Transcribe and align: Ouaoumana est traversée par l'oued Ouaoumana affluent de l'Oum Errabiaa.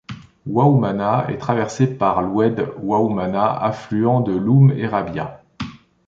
Ouaoumana 0.47 1.29
est 1.29 1.37
traversée 1.37 1.85
par 1.85 2.23
l'oued 2.23 2.73
Ouaoumana 2.81 3.51
affluent 3.63 4.21
de 4.21 4.31
l'Oum 4.35 4.71
Errabiaa. 4.71 5.43